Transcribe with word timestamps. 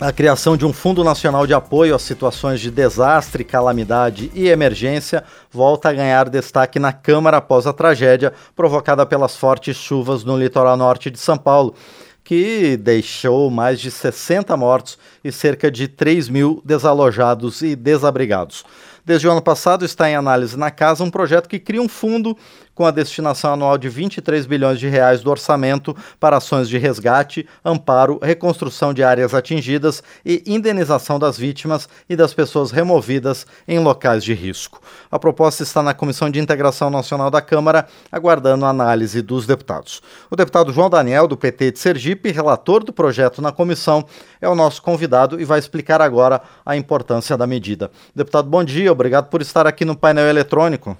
A 0.00 0.12
criação 0.12 0.56
de 0.56 0.66
um 0.66 0.72
Fundo 0.72 1.04
Nacional 1.04 1.46
de 1.46 1.54
Apoio 1.54 1.94
às 1.94 2.02
Situações 2.02 2.60
de 2.60 2.68
Desastre, 2.68 3.44
Calamidade 3.44 4.28
e 4.34 4.48
Emergência 4.48 5.22
volta 5.52 5.88
a 5.88 5.92
ganhar 5.92 6.28
destaque 6.28 6.80
na 6.80 6.92
Câmara 6.92 7.36
após 7.36 7.64
a 7.64 7.72
tragédia 7.72 8.32
provocada 8.56 9.06
pelas 9.06 9.36
fortes 9.36 9.76
chuvas 9.76 10.24
no 10.24 10.36
litoral 10.36 10.76
norte 10.76 11.12
de 11.12 11.18
São 11.18 11.38
Paulo, 11.38 11.76
que 12.24 12.76
deixou 12.76 13.48
mais 13.50 13.78
de 13.78 13.88
60 13.88 14.56
mortos 14.56 14.98
e 15.22 15.30
cerca 15.30 15.70
de 15.70 15.86
3 15.86 16.28
mil 16.28 16.60
desalojados 16.64 17.62
e 17.62 17.76
desabrigados. 17.76 18.64
Desde 19.04 19.28
o 19.28 19.30
ano 19.30 19.42
passado 19.42 19.84
está 19.84 20.10
em 20.10 20.16
análise 20.16 20.56
na 20.56 20.72
casa 20.72 21.04
um 21.04 21.10
projeto 21.10 21.48
que 21.48 21.60
cria 21.60 21.80
um 21.80 21.88
fundo 21.88 22.36
com 22.74 22.84
a 22.84 22.90
destinação 22.90 23.52
anual 23.52 23.78
de 23.78 23.88
23 23.88 24.46
bilhões 24.46 24.78
de 24.78 24.88
reais 24.88 25.22
do 25.22 25.30
orçamento 25.30 25.96
para 26.18 26.36
ações 26.36 26.68
de 26.68 26.78
resgate, 26.78 27.46
amparo, 27.64 28.18
reconstrução 28.22 28.92
de 28.92 29.02
áreas 29.02 29.34
atingidas 29.34 30.02
e 30.24 30.42
indenização 30.46 31.18
das 31.18 31.38
vítimas 31.38 31.88
e 32.08 32.16
das 32.16 32.34
pessoas 32.34 32.70
removidas 32.70 33.46
em 33.66 33.78
locais 33.78 34.24
de 34.24 34.34
risco. 34.34 34.80
A 35.10 35.18
proposta 35.18 35.62
está 35.62 35.82
na 35.82 35.94
Comissão 35.94 36.30
de 36.30 36.40
Integração 36.40 36.90
Nacional 36.90 37.30
da 37.30 37.40
Câmara, 37.40 37.86
aguardando 38.10 38.64
a 38.64 38.70
análise 38.70 39.22
dos 39.22 39.46
deputados. 39.46 40.02
O 40.30 40.36
deputado 40.36 40.72
João 40.72 40.90
Daniel, 40.90 41.28
do 41.28 41.36
PT 41.36 41.72
de 41.72 41.78
Sergipe, 41.78 42.32
relator 42.32 42.82
do 42.82 42.92
projeto 42.92 43.40
na 43.40 43.52
comissão, 43.52 44.04
é 44.40 44.48
o 44.48 44.54
nosso 44.54 44.82
convidado 44.82 45.40
e 45.40 45.44
vai 45.44 45.58
explicar 45.58 46.00
agora 46.00 46.40
a 46.64 46.76
importância 46.76 47.36
da 47.36 47.46
medida. 47.46 47.90
Deputado, 48.14 48.48
bom 48.48 48.64
dia, 48.64 48.90
obrigado 48.90 49.28
por 49.28 49.40
estar 49.40 49.66
aqui 49.66 49.84
no 49.84 49.96
painel 49.96 50.26
eletrônico. 50.26 50.96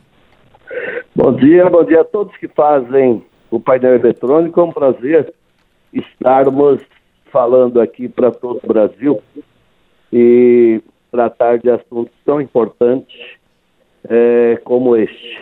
Bom 1.17 1.33
dia, 1.33 1.71
bom 1.71 1.85
dia 1.85 2.01
a 2.01 2.05
todos 2.05 2.37
que 2.39 2.49
fazem 2.49 3.25
o 3.49 3.61
painel 3.61 3.95
eletrônico. 3.95 4.59
É 4.59 4.65
um 4.65 4.73
prazer 4.73 5.33
estarmos 5.93 6.83
falando 7.31 7.81
aqui 7.81 8.09
para 8.09 8.33
todo 8.33 8.59
o 8.61 8.67
Brasil 8.67 9.23
e 10.13 10.83
tratar 11.13 11.59
de 11.59 11.71
assuntos 11.71 12.13
tão 12.25 12.41
importantes 12.41 13.17
é, 14.09 14.61
como 14.65 14.97
este. 14.97 15.41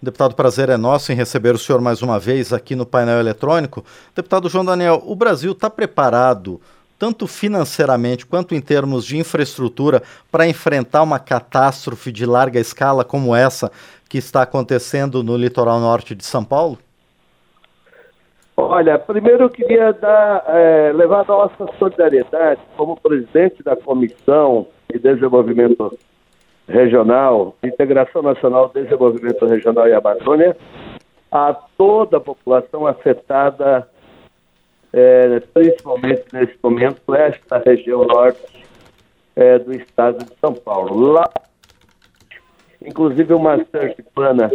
Deputado, 0.00 0.36
prazer 0.36 0.68
é 0.68 0.76
nosso 0.76 1.10
em 1.10 1.16
receber 1.16 1.52
o 1.52 1.58
senhor 1.58 1.80
mais 1.80 2.00
uma 2.00 2.20
vez 2.20 2.52
aqui 2.52 2.76
no 2.76 2.86
painel 2.86 3.18
eletrônico. 3.18 3.84
Deputado 4.14 4.48
João 4.48 4.64
Daniel, 4.64 5.02
o 5.04 5.16
Brasil 5.16 5.50
está 5.50 5.68
preparado, 5.68 6.60
tanto 6.96 7.26
financeiramente 7.26 8.24
quanto 8.24 8.54
em 8.54 8.60
termos 8.60 9.04
de 9.04 9.16
infraestrutura, 9.18 10.00
para 10.30 10.46
enfrentar 10.46 11.02
uma 11.02 11.18
catástrofe 11.18 12.12
de 12.12 12.24
larga 12.24 12.60
escala 12.60 13.04
como 13.04 13.34
essa 13.34 13.72
que 14.12 14.18
está 14.18 14.42
acontecendo 14.42 15.22
no 15.22 15.38
litoral 15.38 15.80
norte 15.80 16.14
de 16.14 16.22
São 16.22 16.44
Paulo? 16.44 16.78
Olha, 18.54 18.98
primeiro 18.98 19.44
eu 19.44 19.48
queria 19.48 19.90
dar, 19.90 20.44
é, 20.48 20.92
levar 20.92 21.22
a 21.22 21.24
nossa 21.24 21.66
solidariedade 21.78 22.60
como 22.76 22.94
presidente 23.00 23.62
da 23.62 23.74
Comissão 23.74 24.66
de 24.92 24.98
Desenvolvimento 24.98 25.98
Regional, 26.68 27.56
Integração 27.64 28.20
Nacional, 28.20 28.70
Desenvolvimento 28.74 29.46
Regional 29.46 29.88
e 29.88 29.94
Amazônia, 29.94 30.54
a 31.30 31.54
toda 31.78 32.18
a 32.18 32.20
população 32.20 32.86
afetada, 32.86 33.88
é, 34.92 35.40
principalmente 35.54 36.24
nesse 36.34 36.54
momento, 36.62 37.14
esta 37.14 37.62
região 37.64 38.04
norte 38.04 38.62
é, 39.34 39.58
do 39.58 39.72
estado 39.72 40.22
de 40.22 40.38
São 40.38 40.52
Paulo. 40.52 41.12
Lá 41.12 41.24
Inclusive 42.86 43.34
o 43.34 43.38
Master 43.38 43.94
Plana 44.14 44.50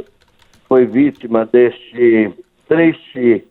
foi 0.67 0.85
vítima 0.85 1.45
deste 1.45 2.33
triste 2.67 3.47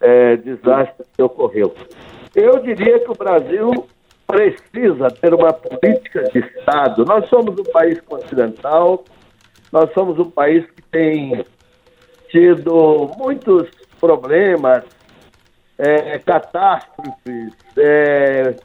é, 0.00 0.36
desastre 0.36 1.06
que 1.14 1.22
ocorreu. 1.22 1.74
Eu 2.34 2.58
diria 2.60 2.98
que 2.98 3.10
o 3.10 3.14
Brasil 3.14 3.86
precisa 4.26 5.08
ter 5.08 5.32
uma 5.32 5.52
política 5.52 6.24
de 6.24 6.40
Estado. 6.40 7.04
Nós 7.04 7.28
somos 7.28 7.58
um 7.58 7.72
país 7.72 8.00
continental, 8.00 9.04
nós 9.72 9.92
somos 9.94 10.18
um 10.18 10.30
país 10.30 10.66
que 10.70 10.82
tem 10.82 11.44
tido 12.28 13.10
muitos 13.16 13.68
problemas, 14.00 14.84
é, 15.78 16.18
catástrofes, 16.18 17.52
é, 17.78 18.56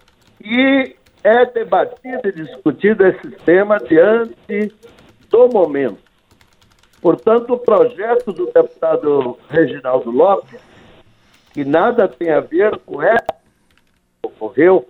e 0.43 0.95
é 1.23 1.45
debatido 1.45 2.21
e 2.25 2.31
discutido 2.31 3.05
esse 3.05 3.31
tema 3.45 3.77
diante 3.77 4.73
do 5.31 5.47
momento. 5.47 6.11
Portanto, 7.01 7.53
o 7.53 7.57
projeto 7.57 8.31
do 8.31 8.45
deputado 8.51 9.37
Reginaldo 9.49 10.11
Lopes, 10.11 10.61
que 11.53 11.65
nada 11.65 12.07
tem 12.07 12.29
a 12.29 12.39
ver 12.39 12.77
com 12.79 13.01
essa 13.01 13.25
que 13.25 14.27
ocorreu, 14.27 14.87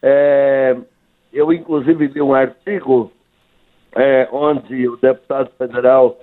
é, 0.00 0.76
eu 1.32 1.52
inclusive 1.52 2.06
li 2.06 2.20
um 2.20 2.34
artigo 2.34 3.10
é, 3.96 4.28
onde 4.30 4.88
o 4.88 4.96
deputado 4.96 5.50
federal 5.58 6.18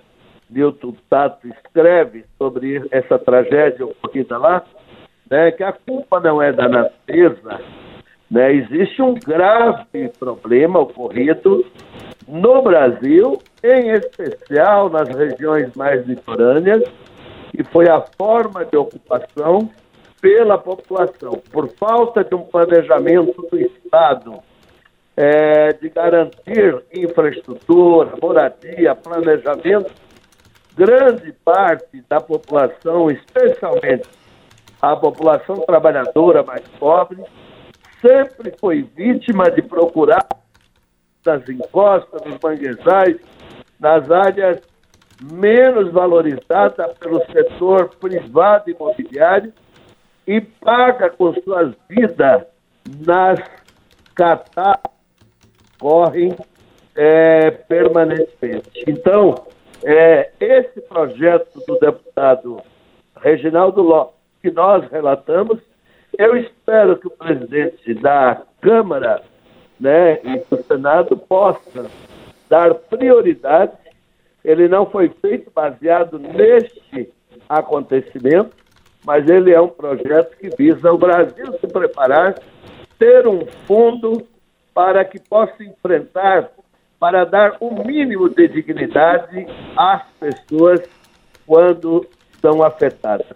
Milton 0.50 0.96
Tato 1.10 1.48
escreve 1.48 2.26
sobre 2.38 2.86
essa 2.92 3.18
tragédia 3.18 3.86
ocorrida 3.86 4.38
lá, 4.38 4.64
né, 5.30 5.52
que 5.52 5.64
a 5.64 5.72
culpa 5.72 6.20
não 6.20 6.42
é 6.42 6.52
da 6.52 6.68
natureza, 6.68 7.62
né, 8.30 8.54
existe 8.54 9.02
um 9.02 9.14
grave 9.14 10.10
problema 10.20 10.80
ocorrido 10.80 11.66
no 12.28 12.62
Brasil, 12.62 13.40
em 13.64 13.90
especial 13.92 14.90
nas 14.90 15.10
regiões 15.10 15.74
mais 15.76 16.06
litorâneas, 16.06 16.84
e 17.58 17.64
foi 17.64 17.90
a 17.90 18.04
forma 18.18 18.66
de 18.66 18.78
ocupação 18.78 19.70
pela 20.22 20.58
população. 20.58 21.42
Por 21.52 21.70
falta 21.70 22.24
de 22.24 22.36
um 22.36 22.44
planejamento 22.44 23.42
do 23.50 23.60
Estado 23.60 24.40
é, 25.18 25.74
de 25.74 25.90
garantir 25.90 26.82
infraestrutura, 26.94 28.14
moradia, 28.22 28.96
planejamento, 28.96 29.92
grande 30.76 31.34
parte 31.44 32.04
da 32.08 32.22
população, 32.22 33.12
especialmente 33.12 34.08
a 34.82 34.96
população 34.96 35.58
trabalhadora 35.58 36.44
mais 36.44 36.64
pobre, 36.80 37.22
sempre 38.02 38.54
foi 38.60 38.82
vítima 38.82 39.52
de 39.52 39.62
procurar 39.62 40.26
das 41.24 41.48
encostas, 41.48 42.22
dos 42.22 42.38
manguezais, 42.42 43.18
nas 43.80 44.10
áreas 44.10 44.62
menos 45.22 45.92
valorizadas 45.92 46.98
pelo 46.98 47.24
setor 47.28 47.90
privado 48.00 48.70
imobiliário 48.72 49.54
e 50.26 50.42
paga 50.42 51.10
com 51.10 51.34
suas 51.42 51.76
vidas 51.88 52.44
nas 53.06 53.40
catástrofes 54.16 54.92
que 55.40 55.78
correm 55.80 56.36
é, 56.96 57.52
permanentemente. 57.52 58.84
Então, 58.88 59.46
é, 59.84 60.32
esse 60.40 60.82
projeto 60.82 61.60
do 61.68 61.80
deputado 61.80 62.62
Reginaldo 63.18 63.82
Lopes, 63.82 64.16
que 64.42 64.52
nós 64.52 64.90
relatamos, 64.92 65.60
eu 66.18 66.36
espero 66.36 66.98
que 66.98 67.08
o 67.08 67.12
presidente 67.12 67.94
da 67.96 68.42
Câmara 68.60 69.22
né, 69.82 70.20
e 70.24 70.40
que 70.40 70.54
o 70.54 70.64
Senado 70.64 71.18
possa 71.18 71.90
dar 72.48 72.76
prioridade. 72.76 73.74
Ele 74.46 74.68
não 74.68 74.86
foi 74.86 75.10
feito 75.10 75.52
baseado 75.54 76.20
neste 76.20 77.12
acontecimento, 77.50 78.52
mas 79.04 79.28
ele 79.28 79.52
é 79.52 79.60
um 79.60 79.68
projeto 79.68 80.38
que 80.38 80.50
visa 80.56 80.92
o 80.92 80.98
Brasil 80.98 81.58
se 81.60 81.68
preparar, 81.68 82.36
ter 83.00 83.28
um 83.28 83.46
fundo 83.66 84.26
para 84.74 85.04
que 85.04 85.20
possa 85.20 85.64
enfrentar, 85.64 86.52
para 87.00 87.26
dar 87.26 87.58
o 87.60 87.68
um 87.68 87.84
mínimo 87.84 88.30
de 88.30 88.48
dignidade 88.48 89.48
às 89.76 90.04
pessoas 90.20 90.82
quando 91.48 92.06
são 92.40 92.62
afetadas. 92.62 93.28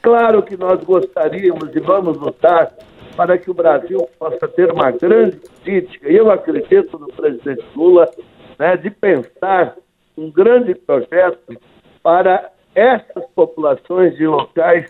Claro 0.00 0.42
que 0.42 0.56
nós 0.56 0.82
gostaríamos 0.84 1.74
e 1.74 1.80
vamos 1.80 2.16
lutar 2.16 2.72
para 3.18 3.36
que 3.36 3.50
o 3.50 3.54
Brasil 3.54 4.08
possa 4.16 4.46
ter 4.46 4.70
uma 4.70 4.92
grande 4.92 5.38
política, 5.38 6.08
e 6.08 6.14
eu 6.14 6.30
acredito 6.30 6.96
no 7.00 7.08
presidente 7.08 7.66
Lula, 7.74 8.08
né, 8.56 8.76
de 8.76 8.90
pensar 8.90 9.76
um 10.16 10.30
grande 10.30 10.72
projeto 10.72 11.60
para 12.00 12.52
essas 12.76 13.26
populações 13.34 14.16
de 14.16 14.24
locais 14.24 14.88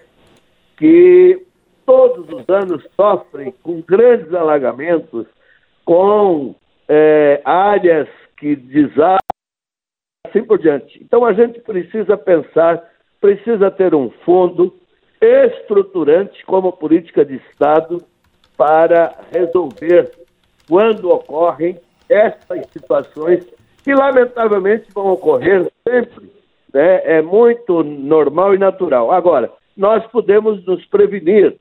que 0.77 1.43
todos 1.87 2.29
os 2.29 2.47
anos 2.51 2.87
sofrem 2.95 3.51
com 3.63 3.81
grandes 3.81 4.35
alagamentos, 4.35 5.27
com 5.83 6.55
é, 6.87 7.41
áreas 7.47 8.11
que 8.37 8.55
desabam, 8.55 9.17
assim 10.27 10.45
por 10.45 10.59
diante. 10.59 11.03
Então 11.03 11.25
a 11.25 11.33
gente 11.33 11.61
precisa 11.61 12.15
pensar, 12.15 12.93
precisa 13.23 13.71
ter 13.71 13.95
um 13.95 14.11
fundo 14.27 14.75
estruturante 15.19 16.45
como 16.45 16.71
política 16.73 17.25
de 17.25 17.37
Estado 17.51 18.05
para 18.59 19.15
resolver 19.33 20.11
quando 20.69 21.11
ocorrem 21.11 21.79
essas 22.09 22.67
situações 22.73 23.47
que 23.85 23.95
lamentavelmente 23.95 24.91
vão 24.93 25.13
ocorrer 25.13 25.71
sempre. 25.89 26.31
Né? 26.75 27.01
É 27.05 27.23
muito 27.23 27.83
normal 27.83 28.55
e 28.55 28.59
natural. 28.59 29.11
Agora, 29.13 29.51
nós 29.77 30.05
podemos 30.09 30.65
nos 30.67 30.85
prevenir, 30.87 31.57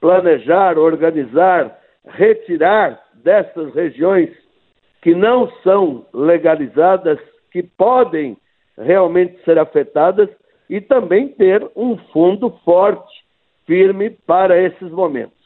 planejar, 0.00 0.76
organizar, 0.76 1.78
retirar 2.04 3.00
dessas 3.14 3.72
regiões 3.72 4.30
que 5.00 5.14
não 5.14 5.50
são 5.62 6.04
legalizadas, 6.12 7.18
que 7.50 7.62
podem 7.62 8.36
realmente 8.76 9.42
ser 9.44 9.58
afetadas, 9.58 10.28
e 10.68 10.80
também 10.80 11.28
ter 11.28 11.70
um 11.76 11.96
fundo 12.12 12.50
forte, 12.64 13.12
firme 13.66 14.10
para 14.10 14.60
esses 14.60 14.90
momentos. 14.90 15.41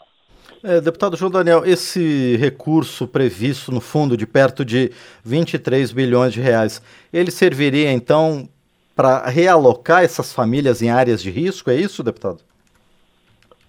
É, 0.62 0.80
deputado 0.80 1.16
João 1.16 1.30
Daniel, 1.30 1.64
esse 1.64 2.36
recurso 2.36 3.06
previsto 3.06 3.70
no 3.70 3.80
fundo 3.80 4.16
de 4.16 4.26
perto 4.26 4.64
de 4.64 4.90
23 5.24 5.92
bilhões 5.92 6.32
de 6.32 6.40
reais, 6.40 6.82
ele 7.12 7.30
serviria 7.30 7.92
então 7.92 8.48
para 8.94 9.26
realocar 9.28 10.02
essas 10.02 10.32
famílias 10.32 10.80
em 10.80 10.90
áreas 10.90 11.22
de 11.22 11.30
risco, 11.30 11.70
é 11.70 11.74
isso, 11.74 12.02
deputado? 12.02 12.38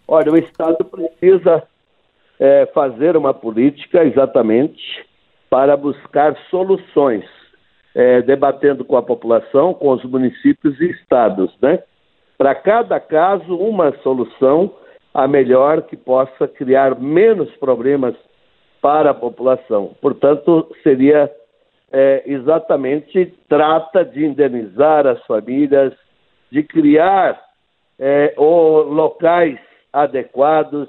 Olha, 0.07 0.31
o 0.31 0.37
Estado 0.37 0.85
precisa 0.85 1.63
é, 2.39 2.65
fazer 2.73 3.17
uma 3.17 3.33
política 3.33 4.05
exatamente 4.05 5.05
para 5.49 5.75
buscar 5.75 6.35
soluções, 6.49 7.25
é, 7.93 8.21
debatendo 8.21 8.85
com 8.85 8.95
a 8.95 9.03
população, 9.03 9.73
com 9.73 9.89
os 9.89 10.03
municípios 10.05 10.79
e 10.79 10.91
estados, 10.91 11.51
né? 11.61 11.83
Para 12.37 12.53
cada 12.53 12.99
caso, 12.99 13.57
uma 13.57 13.91
solução 14.03 14.71
a 15.17 15.27
melhor 15.27 15.81
que 15.81 15.97
possa 15.97 16.47
criar 16.47 16.99
menos 16.99 17.49
problemas 17.55 18.13
para 18.79 19.09
a 19.09 19.15
população. 19.15 19.95
Portanto, 19.99 20.71
seria 20.83 21.27
é, 21.91 22.21
exatamente 22.27 23.33
trata 23.49 24.05
de 24.05 24.23
indenizar 24.23 25.07
as 25.07 25.19
famílias, 25.25 25.91
de 26.51 26.61
criar 26.61 27.41
é, 27.97 28.35
o, 28.37 28.83
locais 28.83 29.57
adequados. 29.91 30.87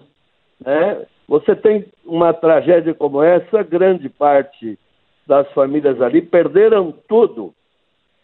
Né? 0.61 1.07
Você 1.27 1.57
tem 1.57 1.87
uma 2.05 2.35
tragédia 2.35 2.93
como 2.93 3.23
essa, 3.23 3.63
grande 3.63 4.11
parte 4.11 4.79
das 5.27 5.51
famílias 5.53 6.03
ali 6.03 6.21
perderam 6.21 6.93
tudo 7.09 7.55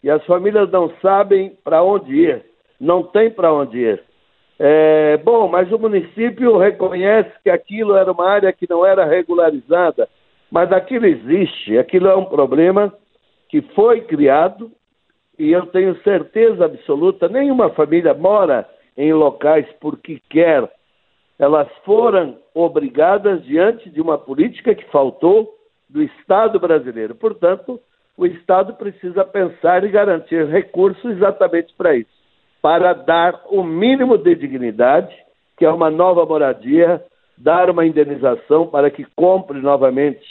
e 0.03 0.09
as 0.11 0.23
famílias 0.27 0.69
não 0.69 0.91
sabem 1.01 1.57
para 1.63 1.81
onde 1.81 2.13
ir, 2.13 2.45
não 2.79 3.01
tem 3.01 3.31
para 3.31 3.51
onde 3.51 3.79
ir. 3.79 4.03
É, 4.57 5.17
bom, 5.17 5.49
mas 5.49 5.69
o 5.71 5.77
município 5.77 6.57
reconhece 6.57 7.31
que 7.43 7.49
aquilo 7.49 7.95
era 7.95 8.11
uma 8.11 8.29
área 8.29 8.53
que 8.53 8.69
não 8.69 8.85
era 8.85 9.03
regularizada, 9.03 10.07
mas 10.49 10.71
aquilo 10.71 11.05
existe, 11.05 11.77
aquilo 11.77 12.07
é 12.07 12.15
um 12.15 12.25
problema 12.25 12.93
que 13.49 13.61
foi 13.73 14.01
criado 14.01 14.71
e 15.37 15.51
eu 15.51 15.65
tenho 15.67 16.01
certeza 16.03 16.63
absoluta, 16.63 17.27
nenhuma 17.27 17.69
família 17.71 18.13
mora 18.13 18.67
em 18.95 19.11
locais 19.11 19.67
porque 19.81 20.21
quer. 20.29 20.69
Elas 21.37 21.67
foram 21.83 22.37
obrigadas 22.53 23.43
diante 23.43 23.89
de 23.89 23.99
uma 23.99 24.17
política 24.17 24.73
que 24.73 24.85
faltou 24.85 25.53
do 25.89 26.01
Estado 26.01 26.57
brasileiro. 26.57 27.13
Portanto, 27.13 27.77
o 28.17 28.25
Estado 28.25 28.73
precisa 28.75 29.25
pensar 29.25 29.83
e 29.83 29.89
garantir 29.89 30.45
recursos 30.45 31.11
exatamente 31.11 31.73
para 31.77 31.97
isso 31.97 32.14
para 32.65 32.93
dar 32.93 33.43
o 33.51 33.63
mínimo 33.63 34.17
de 34.17 34.33
dignidade, 34.33 35.15
que 35.55 35.63
é 35.63 35.69
uma 35.69 35.91
nova 35.91 36.25
moradia, 36.25 36.99
dar 37.37 37.69
uma 37.69 37.85
indenização 37.85 38.65
para 38.65 38.89
que 38.89 39.05
compre 39.15 39.61
novamente 39.61 40.25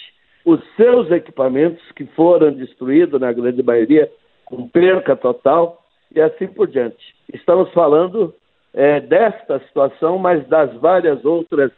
os 0.44 0.60
seus 0.74 1.12
equipamentos 1.12 1.80
que 1.92 2.04
foram 2.06 2.50
destruídos, 2.50 3.20
na 3.20 3.32
grande 3.32 3.62
maioria, 3.62 4.10
com 4.44 4.68
perca 4.68 5.14
total, 5.14 5.80
e 6.12 6.20
assim 6.20 6.48
por 6.48 6.66
diante. 6.66 7.14
Estamos 7.32 7.70
falando 7.70 8.34
é, 8.74 8.98
desta 8.98 9.60
situação, 9.60 10.18
mas 10.18 10.44
das 10.48 10.74
várias 10.80 11.24
outras 11.24 11.70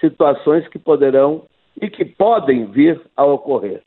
situações 0.00 0.66
que 0.68 0.78
poderão 0.78 1.42
e 1.78 1.90
que 1.90 2.06
podem 2.06 2.64
vir 2.64 2.98
a 3.14 3.26
ocorrer. 3.26 3.82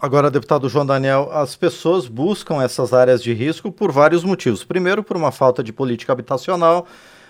Agora, 0.00 0.30
deputado 0.30 0.68
João 0.68 0.84
Daniel, 0.84 1.30
as 1.32 1.54
pessoas 1.54 2.08
buscam 2.08 2.62
essas 2.62 2.92
áreas 2.92 3.22
de 3.22 3.32
risco 3.32 3.70
por 3.70 3.92
vários 3.92 4.24
motivos. 4.24 4.64
Primeiro, 4.64 5.02
por 5.02 5.16
uma 5.16 5.30
falta 5.30 5.62
de 5.62 5.72
política 5.72 6.12
habitacional, 6.12 6.86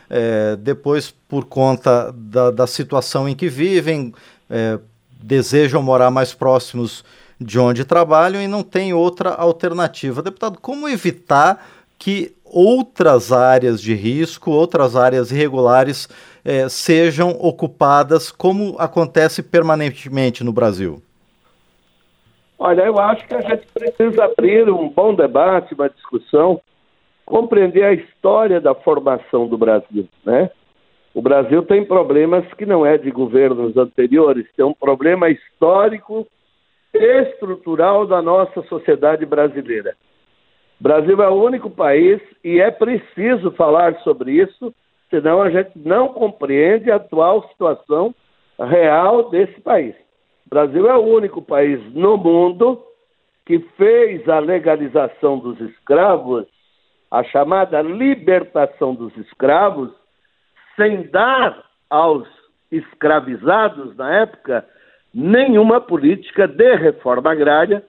é, 0.09 0.57
depois, 0.57 1.11
por 1.29 1.45
conta 1.45 2.13
da, 2.13 2.51
da, 2.51 2.67
situação 2.67 3.29
em 3.29 3.35
que 3.35 3.49
vivem, 3.49 4.15
é, 4.49 4.79
desejam 5.23 5.83
morar 5.83 6.11
mais 6.11 6.33
próximos 6.33 7.05
de 7.39 7.59
onde 7.59 7.85
trabalham 7.85 8.43
e 8.43 8.49
não 8.49 8.63
tem 8.63 8.95
outra 8.95 9.31
alternativa. 9.31 10.23
Deputado, 10.23 10.59
como 10.59 10.89
evitar 10.89 11.67
que 11.99 12.35
outras 12.45 13.31
áreas 13.31 13.81
de 13.81 13.95
risco, 13.95 14.51
outras 14.51 14.97
áreas 14.97 15.31
irregulares, 15.31 16.09
é, 16.45 16.69
sejam 16.69 17.31
ocupadas, 17.41 18.31
como 18.31 18.77
acontece 18.79 19.43
permanentemente 19.43 20.43
no 20.43 20.53
Brasil? 20.53 21.03
Olha, 22.67 22.85
eu 22.85 22.99
acho 22.99 23.29
que 23.29 23.35
a 23.35 23.43
gente 23.43 23.67
precisa 23.75 24.25
abrir 24.25 24.71
um 24.71 24.89
bom 24.89 25.15
debate, 25.15 25.75
uma 25.75 25.91
discussão, 25.91 26.63
compreender 27.27 27.85
a 27.85 27.93
história 27.93 28.59
da 28.59 28.75
formação 28.75 29.47
do 29.47 29.59
Brasil, 29.59 30.09
né? 30.25 30.51
O 31.13 31.21
Brasil 31.21 31.63
tem 31.65 31.85
problemas 31.85 32.43
que 32.55 32.65
não 32.65 32.87
é 32.87 32.97
de 32.97 33.11
governos 33.11 33.77
anteriores, 33.77 34.51
tem 34.57 34.65
um 34.65 34.73
problema 34.73 35.29
histórico 35.29 36.27
estrutural 36.95 38.07
da 38.07 38.23
nossa 38.23 38.63
sociedade 38.63 39.27
brasileira. 39.27 39.95
O 40.81 40.83
Brasil 40.83 41.23
é 41.23 41.29
o 41.29 41.45
único 41.45 41.69
país 41.69 42.19
e 42.43 42.61
é 42.63 42.71
preciso 42.71 43.51
falar 43.51 43.95
sobre 43.97 44.41
isso, 44.41 44.75
senão 45.11 45.43
a 45.43 45.51
gente 45.51 45.73
não 45.77 46.09
compreende 46.15 46.91
a 46.91 46.97
atual 46.97 47.47
situação 47.51 48.15
real 48.59 49.29
desse 49.29 49.61
país. 49.61 49.95
Brasil 50.55 50.89
é 50.89 50.97
o 50.97 51.03
único 51.03 51.43
país 51.43 51.81
no 51.93 52.17
mundo 52.17 52.81
que 53.45 53.59
fez 53.77 54.29
a 54.29 54.39
legalização 54.39 55.37
dos 55.37 55.61
escravos, 55.61 56.47
a 57.11 57.25
chamada 57.25 57.83
libertação 57.83 58.95
dos 58.95 59.15
escravos, 59.17 59.91
sem 60.77 61.11
dar 61.11 61.61
aos 61.91 62.25
escravizados 62.71 63.97
na 63.97 64.21
época 64.21 64.65
nenhuma 65.13 65.81
política 65.81 66.47
de 66.47 66.77
reforma 66.77 67.33
agrária 67.33 67.83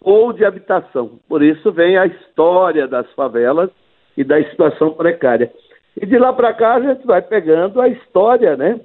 ou 0.00 0.32
de 0.32 0.42
habitação. 0.42 1.20
Por 1.28 1.42
isso 1.42 1.70
vem 1.70 1.98
a 1.98 2.06
história 2.06 2.88
das 2.88 3.12
favelas 3.12 3.68
e 4.16 4.24
da 4.24 4.42
situação 4.44 4.94
precária. 4.94 5.52
E 6.00 6.06
de 6.06 6.16
lá 6.16 6.32
para 6.32 6.54
cá 6.54 6.76
a 6.76 6.80
gente 6.80 7.06
vai 7.06 7.20
pegando 7.20 7.78
a 7.78 7.88
história, 7.88 8.56
né, 8.56 8.80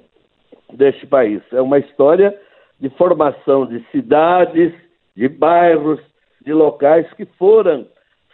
deste 0.74 1.06
país. 1.06 1.40
É 1.50 1.62
uma 1.62 1.78
história 1.78 2.38
de 2.82 2.90
formação 2.90 3.64
de 3.64 3.80
cidades, 3.92 4.74
de 5.16 5.28
bairros, 5.28 6.00
de 6.44 6.52
locais 6.52 7.06
que 7.12 7.24
foram 7.38 7.86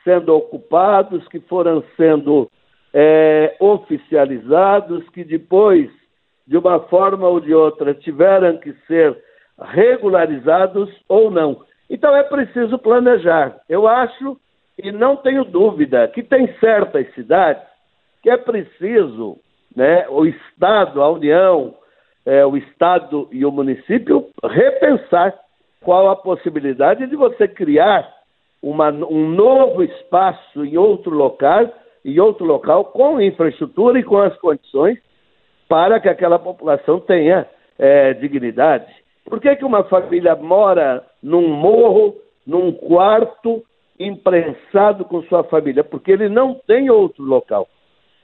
sendo 0.03 0.35
ocupados, 0.35 1.29
que 1.29 1.39
foram 1.41 1.85
sendo 1.99 2.51
é, 2.95 3.55
oficializados, 3.61 5.07
que 5.11 5.23
depois, 5.23 5.91
de 6.47 6.57
uma 6.57 6.81
forma 6.81 7.29
ou 7.29 7.41
de 7.41 7.53
outra, 7.53 7.93
tiveram 7.93 8.57
que 8.57 8.73
ser 8.87 9.23
regularizados 9.61 10.89
ou 11.07 11.31
não. 11.31 11.63
Então 11.91 12.17
é 12.17 12.23
preciso 12.23 12.79
planejar. 12.79 13.55
Eu 13.69 13.87
acho, 13.87 14.41
e 14.83 14.91
não 14.91 15.15
tenho 15.17 15.45
dúvida, 15.45 16.09
que 16.09 16.23
tem 16.23 16.51
certas 16.59 17.07
cidades 17.13 17.63
que 18.23 18.31
é 18.31 18.37
preciso 18.39 19.37
né, 19.77 20.07
o 20.09 20.25
Estado, 20.25 21.03
a 21.03 21.11
União, 21.11 21.75
é, 22.29 22.45
o 22.45 22.59
Estado 22.59 23.27
e 23.33 23.43
o 23.47 23.51
município 23.51 24.27
repensar 24.45 25.35
qual 25.81 26.11
a 26.11 26.17
possibilidade 26.17 27.07
de 27.07 27.17
você 27.17 27.49
criar 27.49 28.07
uma, 28.63 28.91
um 28.91 29.31
novo 29.31 29.83
espaço 29.83 30.63
em 30.63 30.77
outro 30.77 31.11
local, 31.11 31.73
em 32.05 32.21
outro 32.21 32.45
local, 32.45 32.85
com 32.85 33.19
infraestrutura 33.19 33.99
e 33.99 34.05
com 34.05 34.19
as 34.19 34.37
condições 34.37 34.99
para 35.67 35.99
que 36.01 36.09
aquela 36.09 36.39
população 36.39 37.01
tenha 37.01 37.47
é, 37.79 38.13
dignidade. 38.13 38.93
Por 39.25 39.41
que, 39.41 39.57
que 39.57 39.65
uma 39.65 39.85
família 39.85 40.37
mora 40.37 41.03
num 41.23 41.49
morro, 41.49 42.15
num 42.47 42.73
quarto, 42.73 43.65
imprensado 43.99 45.07
com 45.07 45.23
sua 45.23 45.45
família? 45.45 45.83
Porque 45.83 46.13
ele 46.13 46.29
não 46.29 46.55
tem 46.67 46.91
outro 46.91 47.25
local. 47.25 47.67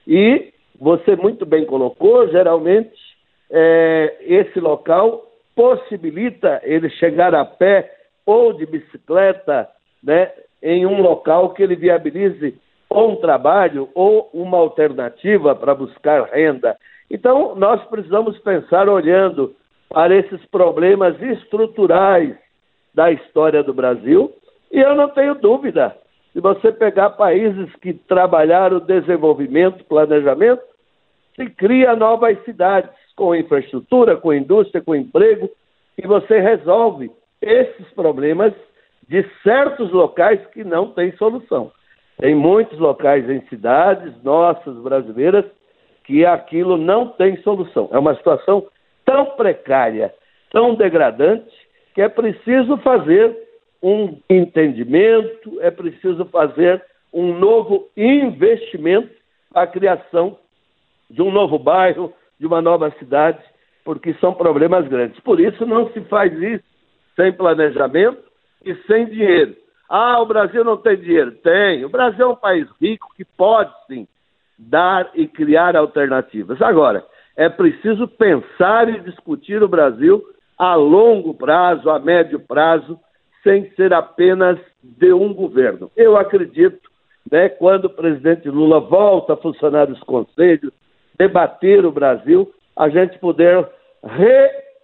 E 0.07 0.53
você 0.79 1.17
muito 1.17 1.47
bem 1.47 1.65
colocou, 1.65 2.29
geralmente 2.29 3.04
é, 3.51 4.17
esse 4.21 4.59
local 4.61 5.27
possibilita 5.55 6.61
ele 6.65 6.91
chegar 6.91 7.35
a 7.35 7.45
pé 7.45 7.91
ou 8.27 8.53
de 8.53 8.67
bicicleta 8.67 9.69
né, 10.03 10.31
em 10.63 10.87
um 10.87 11.01
local 11.01 11.55
que 11.55 11.63
ele 11.63 11.77
viabilize 11.77 12.59
ou 12.89 13.13
um 13.13 13.17
trabalho 13.17 13.89
ou 13.95 14.31
uma 14.33 14.59
alternativa 14.59 15.55
para 15.55 15.75
buscar 15.75 16.25
renda. 16.25 16.77
Então, 17.11 17.55
nós 17.55 17.83
precisamos 17.85 18.39
pensar 18.39 18.89
olhando 18.89 19.55
para 19.89 20.15
esses 20.15 20.45
problemas 20.47 21.21
estruturais 21.21 22.35
da 22.95 23.11
história 23.13 23.63
do 23.63 23.75
Brasil, 23.75 24.33
e 24.71 24.79
eu 24.81 24.95
não 24.95 25.09
tenho 25.09 25.35
dúvida, 25.35 25.97
se 26.33 26.41
você 26.41 26.73
pegar 26.73 27.11
países 27.11 27.73
que 27.77 27.93
trabalharam 27.93 28.81
desenvolvimento, 28.81 29.85
planejamento, 29.85 30.63
se 31.37 31.47
cria 31.51 31.95
novas 31.95 32.43
cidades 32.45 32.91
com 33.17 33.35
infraestrutura, 33.35 34.17
com 34.17 34.33
indústria, 34.33 34.83
com 34.83 34.95
emprego, 34.95 35.49
e 35.97 36.07
você 36.07 36.41
resolve 36.41 37.11
esses 37.41 37.89
problemas 37.95 38.53
de 39.09 39.25
certos 39.43 39.91
locais 39.93 40.45
que 40.53 40.65
não 40.65 40.91
têm 40.91 41.13
solução. 41.17 41.71
Tem 42.19 42.35
muitos 42.35 42.79
locais 42.79 43.29
em 43.29 43.41
cidades 43.49 44.13
nossas 44.23 44.77
brasileiras 44.79 45.45
que 46.05 46.25
aquilo 46.25 46.77
não 46.77 47.09
tem 47.09 47.37
solução. 47.43 47.89
É 47.93 47.99
uma 47.99 48.15
situação 48.15 48.67
tão 49.05 49.27
precária, 49.37 50.13
tão 50.51 50.75
degradante, 50.75 51.53
que 51.95 52.03
é 52.03 52.09
preciso 52.09 52.77
fazer 52.79 53.37
um 53.83 54.19
entendimento, 54.29 55.61
é 55.61 55.71
preciso 55.71 56.25
fazer 56.27 56.83
um 57.13 57.39
novo 57.39 57.89
investimento 57.97 59.11
a 59.55 59.67
criação 59.67 60.37
de 61.09 61.23
um 61.23 61.31
novo 61.31 61.59
bairro, 61.59 62.13
de 62.45 62.47
uma 62.47 62.61
nova 62.61 62.91
cidade, 62.99 63.43
porque 63.83 64.13
são 64.21 64.35
problemas 64.35 64.87
grandes. 64.87 65.19
Por 65.21 65.41
isso 65.41 65.65
não 65.65 65.91
se 65.93 66.01
faz 66.03 66.31
isso 66.35 66.63
sem 67.17 67.33
planejamento 67.33 68.23
e 68.63 68.75
sem 68.87 69.07
dinheiro. 69.07 69.57
Ah, 69.89 70.21
o 70.21 70.27
Brasil 70.27 70.63
não 70.63 70.77
tem 70.77 70.97
dinheiro. 70.97 71.33
Tem. 71.33 71.87
O 71.87 71.89
Brasil 71.89 72.27
é 72.27 72.29
um 72.29 72.37
país 72.37 72.69
rico 72.79 73.09
que 73.17 73.25
pode 73.25 73.73
sim 73.87 74.07
dar 74.59 75.11
e 75.15 75.27
criar 75.27 75.75
alternativas. 75.75 76.61
Agora, 76.61 77.03
é 77.35 77.49
preciso 77.49 78.07
pensar 78.07 78.91
e 78.91 79.01
discutir 79.01 79.63
o 79.63 79.69
Brasil 79.69 80.23
a 80.59 80.75
longo 80.75 81.33
prazo, 81.33 81.89
a 81.89 81.99
médio 81.99 82.39
prazo, 82.39 82.99
sem 83.43 83.71
ser 83.71 83.95
apenas 83.95 84.59
de 84.83 85.15
um 85.15 85.33
governo. 85.33 85.91
Eu 85.97 86.17
acredito, 86.17 86.91
né, 87.31 87.49
quando 87.49 87.87
o 87.87 87.91
presidente 87.91 88.51
Lula 88.51 88.81
volta 88.81 89.33
a 89.33 89.37
funcionar 89.39 89.91
os 89.91 90.01
conselhos, 90.01 90.73
debater 91.19 91.85
o 91.85 91.93
Brasil, 91.93 92.53
a 92.77 92.89
gente 92.89 93.19
poder 93.19 93.69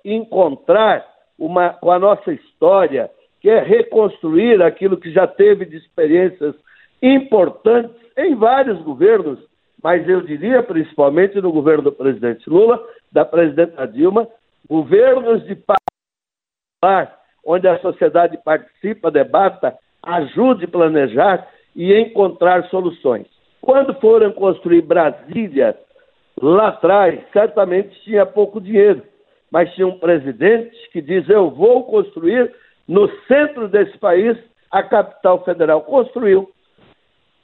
reencontrar 0.05 1.07
uma, 1.39 1.71
com 1.71 1.91
a 1.91 1.99
nossa 1.99 2.33
história, 2.33 3.11
que 3.41 3.49
é 3.49 3.61
reconstruir 3.61 4.63
aquilo 4.63 4.99
que 4.99 5.11
já 5.11 5.27
teve 5.27 5.65
de 5.65 5.77
experiências 5.77 6.55
importantes 7.03 7.97
em 8.17 8.35
vários 8.35 8.81
governos, 8.83 9.39
mas 9.83 10.07
eu 10.09 10.21
diria 10.21 10.63
principalmente 10.63 11.41
no 11.41 11.51
governo 11.51 11.85
do 11.85 11.93
presidente 11.93 12.49
Lula, 12.49 12.79
da 13.11 13.25
presidenta 13.25 13.87
Dilma, 13.87 14.29
governos 14.69 15.45
de 15.47 15.57
parlamentar, 15.57 17.19
onde 17.45 17.67
a 17.67 17.79
sociedade 17.81 18.39
participa, 18.45 19.11
debata, 19.11 19.77
ajude 20.03 20.67
a 20.67 20.69
planejar 20.69 21.49
e 21.75 21.95
encontrar 21.95 22.69
soluções. 22.69 23.27
Quando 23.61 23.95
foram 23.95 24.33
construir 24.33 24.83
Brasília, 24.83 25.77
lá 26.41 26.69
atrás, 26.69 27.21
certamente 27.33 28.01
tinha 28.03 28.25
pouco 28.25 28.61
dinheiro, 28.61 29.03
mas 29.51 29.73
tinha 29.75 29.87
um 29.87 29.99
presidente 29.99 30.77
que 30.93 31.01
diz: 31.01 31.29
Eu 31.29 31.51
vou 31.51 31.85
construir 31.85 32.53
no 32.89 33.09
centro 33.27 33.69
desse 33.69 33.97
país 33.99 34.37
a 34.71 34.83
capital 34.83 35.45
federal. 35.45 35.83
Construiu. 35.83 36.51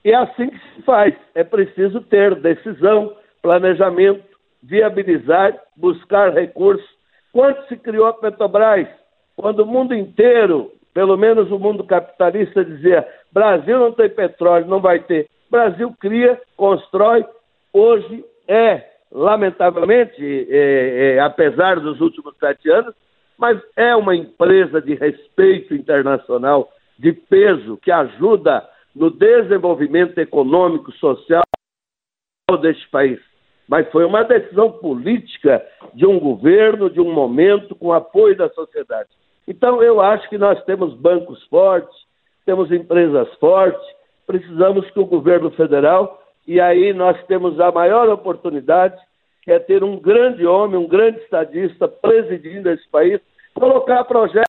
E 0.04 0.12
é 0.12 0.16
assim 0.16 0.48
que 0.48 0.58
se 0.58 0.82
faz. 0.82 1.14
É 1.34 1.42
preciso 1.42 2.00
ter 2.02 2.34
decisão, 2.36 3.14
planejamento, 3.42 4.22
viabilizar, 4.62 5.56
buscar 5.76 6.32
recursos. 6.32 6.88
Quando 7.32 7.66
se 7.66 7.76
criou 7.76 8.06
a 8.06 8.12
Petrobras? 8.12 8.88
Quando 9.36 9.60
o 9.60 9.66
mundo 9.66 9.94
inteiro, 9.94 10.72
pelo 10.94 11.16
menos 11.16 11.50
o 11.50 11.58
mundo 11.58 11.84
capitalista, 11.84 12.64
dizia: 12.64 13.06
Brasil 13.32 13.78
não 13.78 13.92
tem 13.92 14.08
petróleo, 14.08 14.66
não 14.66 14.80
vai 14.80 15.00
ter. 15.00 15.28
Brasil 15.50 15.94
cria, 16.00 16.40
constrói. 16.56 17.24
Hoje 17.72 18.24
é, 18.48 18.84
lamentavelmente, 19.10 20.22
é, 20.50 21.16
é, 21.16 21.20
apesar 21.20 21.80
dos 21.80 22.00
últimos 22.00 22.36
sete 22.38 22.70
anos, 22.70 22.94
mas 23.38 23.60
é 23.76 23.94
uma 23.94 24.14
empresa 24.16 24.80
de 24.80 24.94
respeito 24.94 25.74
internacional, 25.74 26.72
de 26.98 27.12
peso, 27.12 27.76
que 27.76 27.90
ajuda 27.90 28.66
no 28.94 29.10
desenvolvimento 29.10 30.18
econômico, 30.18 30.90
social 30.92 31.42
deste 32.62 32.88
país. 32.88 33.20
Mas 33.68 33.90
foi 33.90 34.04
uma 34.04 34.22
decisão 34.22 34.72
política 34.72 35.62
de 35.92 36.06
um 36.06 36.18
governo, 36.18 36.88
de 36.88 37.00
um 37.00 37.12
momento, 37.12 37.74
com 37.74 37.92
apoio 37.92 38.36
da 38.36 38.48
sociedade. 38.50 39.10
Então, 39.46 39.82
eu 39.82 40.00
acho 40.00 40.28
que 40.28 40.38
nós 40.38 40.62
temos 40.64 40.94
bancos 40.94 41.42
fortes, 41.48 41.94
temos 42.44 42.70
empresas 42.70 43.28
fortes, 43.34 43.84
precisamos 44.26 44.88
que 44.90 45.00
o 45.00 45.06
governo 45.06 45.50
federal, 45.50 46.22
e 46.46 46.60
aí 46.60 46.92
nós 46.92 47.20
temos 47.26 47.58
a 47.60 47.72
maior 47.72 48.08
oportunidade 48.08 48.96
que 49.42 49.52
é 49.52 49.58
ter 49.58 49.84
um 49.84 49.98
grande 49.98 50.44
homem, 50.44 50.76
um 50.76 50.88
grande 50.88 51.20
estadista 51.20 51.86
presidindo 51.86 52.68
esse 52.68 52.88
país, 52.88 53.20
colocar 53.54 54.04
projetos 54.04 54.44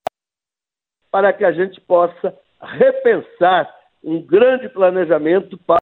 para 1.12 1.32
que 1.32 1.46
a 1.46 1.52
gente 1.52 1.80
possa 1.82 2.36
repensar 2.60 3.72
um 4.04 4.22
grande 4.22 4.70
planejamento 4.70 5.58
para 5.60 5.78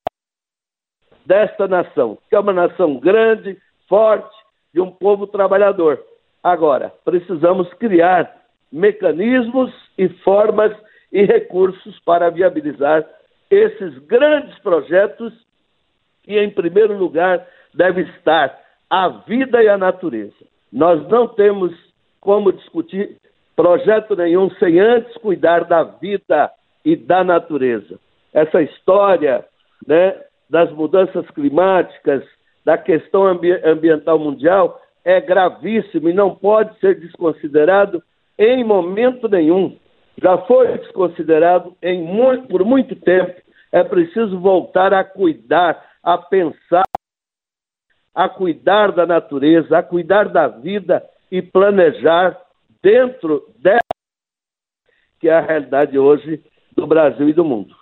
desta 1.25 1.67
nação, 1.67 2.17
que 2.29 2.35
é 2.35 2.39
uma 2.39 2.53
nação 2.53 2.99
grande, 2.99 3.57
forte, 3.87 4.35
de 4.73 4.81
um 4.81 4.91
povo 4.91 5.25
trabalhador. 5.25 6.03
Agora, 6.43 6.93
precisamos 7.03 7.73
criar 7.75 8.35
mecanismos 8.71 9.73
e 9.97 10.09
formas 10.09 10.75
e 11.11 11.23
recursos 11.23 11.97
para 12.01 12.29
viabilizar 12.29 13.07
esses 13.49 13.97
grandes 13.99 14.59
projetos 14.59 15.33
que, 16.25 16.37
em 16.37 16.49
primeiro 16.49 16.97
lugar, 16.97 17.45
deve 17.73 18.01
estar 18.01 18.59
a 18.89 19.07
vida 19.07 19.63
e 19.63 19.69
a 19.69 19.77
natureza. 19.77 20.33
Nós 20.73 21.07
não 21.07 21.27
temos 21.27 21.71
como 22.19 22.51
discutir 22.51 23.17
projeto 23.55 24.15
nenhum 24.15 24.49
sem 24.55 24.79
antes 24.79 25.15
cuidar 25.17 25.63
da 25.65 25.83
vida 25.83 26.51
e 26.83 26.95
da 26.95 27.23
natureza. 27.23 27.99
Essa 28.33 28.61
história 28.61 29.45
né, 29.87 30.15
das 30.49 30.71
mudanças 30.71 31.29
climáticas, 31.31 32.23
da 32.65 32.77
questão 32.77 33.25
ambi 33.25 33.51
ambiental 33.63 34.19
mundial, 34.19 34.81
é 35.03 35.21
gravíssima 35.21 36.09
e 36.09 36.13
não 36.13 36.35
pode 36.35 36.77
ser 36.79 36.99
desconsiderado 36.99 38.03
em 38.37 38.63
momento 38.63 39.29
nenhum. 39.29 39.77
Já 40.21 40.37
foi 40.39 40.77
desconsiderado 40.79 41.75
muito, 41.83 42.47
por 42.47 42.65
muito 42.65 42.95
tempo. 42.95 43.33
É 43.71 43.83
preciso 43.83 44.39
voltar 44.39 44.93
a 44.93 45.03
cuidar, 45.03 45.83
a 46.05 46.17
pensar 46.19 46.85
a 48.13 48.29
cuidar 48.29 48.93
da 48.93 49.05
natureza, 49.05 49.77
a 49.77 49.83
cuidar 49.83 50.29
da 50.29 50.47
vida 50.47 51.03
e 51.29 51.41
planejar 51.41 52.39
dentro 52.81 53.51
dessa 53.57 53.79
que 55.19 55.27
é 55.27 55.33
a 55.33 55.41
realidade 55.41 55.97
hoje 55.97 56.41
do 56.75 56.85
Brasil 56.85 57.27
e 57.27 57.33
do 57.33 57.43
mundo. 57.43 57.75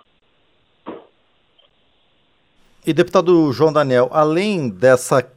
E 2.86 2.92
deputado 2.92 3.52
João 3.52 3.72
Daniel, 3.72 4.08
além 4.10 4.68
dessa 4.68 5.30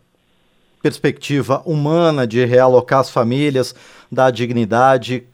perspectiva 0.81 1.61
humana 1.65 2.25
de 2.25 2.43
realocar 2.45 2.99
as 2.99 3.09
famílias, 3.09 3.75
dar 4.11 4.31
dignidade, 4.31 5.27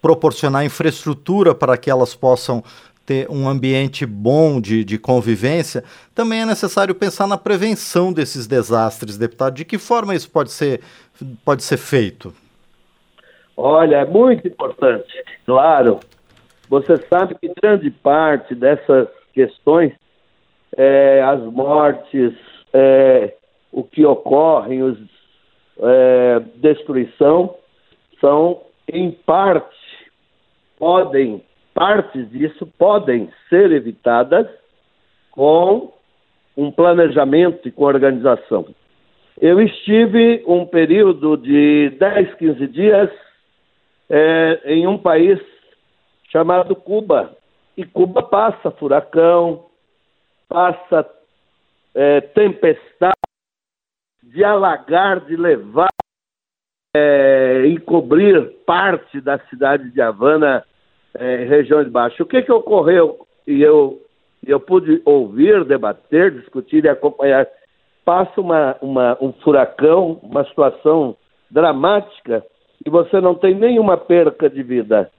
proporcionar 0.00 0.64
infraestrutura 0.64 1.54
para 1.54 1.76
que 1.76 1.90
elas 1.90 2.14
possam 2.14 2.62
ter 3.08 3.26
um 3.30 3.48
ambiente 3.48 4.04
bom 4.04 4.60
de, 4.60 4.84
de 4.84 4.98
convivência, 4.98 5.82
também 6.14 6.42
é 6.42 6.44
necessário 6.44 6.94
pensar 6.94 7.26
na 7.26 7.38
prevenção 7.38 8.12
desses 8.12 8.46
desastres, 8.46 9.16
deputado. 9.16 9.54
De 9.54 9.64
que 9.64 9.78
forma 9.78 10.14
isso 10.14 10.30
pode 10.30 10.50
ser, 10.50 10.82
pode 11.42 11.62
ser 11.62 11.78
feito? 11.78 12.34
Olha, 13.56 13.96
é 13.96 14.04
muito 14.04 14.46
importante, 14.46 15.10
claro. 15.46 16.00
Você 16.68 16.98
sabe 17.08 17.34
que 17.36 17.50
grande 17.62 17.90
parte 17.90 18.54
dessas 18.54 19.08
questões, 19.32 19.94
é, 20.76 21.22
as 21.22 21.42
mortes, 21.44 22.34
é, 22.74 23.32
o 23.72 23.82
que 23.82 24.04
ocorre, 24.04 24.82
os, 24.82 24.98
é, 25.80 26.40
destruição, 26.56 27.54
são 28.20 28.60
em 28.86 29.10
parte 29.10 29.78
podem 30.78 31.42
partes 31.78 32.28
disso 32.30 32.66
podem 32.76 33.32
ser 33.48 33.70
evitadas 33.70 34.48
com 35.30 35.92
um 36.56 36.72
planejamento 36.72 37.68
e 37.68 37.70
com 37.70 37.84
organização. 37.84 38.66
Eu 39.40 39.62
estive 39.62 40.42
um 40.44 40.66
período 40.66 41.36
de 41.36 41.90
10, 41.90 42.34
15 42.34 42.66
dias 42.66 43.08
é, 44.10 44.60
em 44.64 44.88
um 44.88 44.98
país 44.98 45.38
chamado 46.32 46.74
Cuba. 46.74 47.36
E 47.76 47.84
Cuba 47.84 48.24
passa 48.24 48.72
furacão, 48.72 49.66
passa 50.48 51.08
é, 51.94 52.20
tempestade, 52.22 53.14
de 54.20 54.42
alagar, 54.42 55.20
de 55.20 55.36
levar 55.36 55.86
é, 56.96 57.62
e 57.66 57.78
cobrir 57.78 58.50
parte 58.66 59.20
da 59.20 59.38
cidade 59.46 59.92
de 59.92 60.00
Havana 60.00 60.64
é, 61.14 61.44
região 61.44 61.82
de 61.82 61.90
baixo. 61.90 62.22
O 62.22 62.26
que, 62.26 62.42
que 62.42 62.52
ocorreu? 62.52 63.26
E 63.46 63.62
eu, 63.62 64.00
eu 64.46 64.60
pude 64.60 65.00
ouvir, 65.04 65.64
debater, 65.64 66.32
discutir 66.32 66.84
e 66.84 66.88
acompanhar. 66.88 67.46
Passa 68.04 68.40
uma, 68.40 68.76
uma, 68.80 69.18
um 69.20 69.32
furacão, 69.32 70.20
uma 70.22 70.44
situação 70.44 71.16
dramática 71.50 72.44
e 72.84 72.90
você 72.90 73.20
não 73.20 73.34
tem 73.34 73.54
nenhuma 73.54 73.96
perca 73.96 74.48
de 74.48 74.62
vida, 74.62 75.10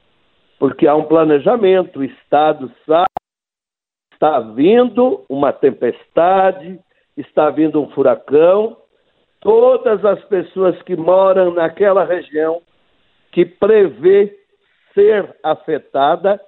porque 0.57 0.87
há 0.87 0.95
um 0.95 1.03
planejamento, 1.03 1.99
o 1.99 2.03
Estado 2.03 2.71
sabe 2.85 3.09
está 4.19 4.41
vindo 4.41 5.23
uma 5.29 5.53
tempestade, 5.53 6.77
está 7.15 7.49
vindo 7.49 7.81
um 7.81 7.89
furacão. 7.91 8.75
Todas 9.39 10.03
as 10.03 10.21
pessoas 10.25 10.79
que 10.83 10.97
moram 10.97 11.53
naquela 11.53 12.03
região 12.03 12.61
que 13.31 13.45
prevê 13.45 14.37
ser 14.99 15.33
afetada 15.41 16.39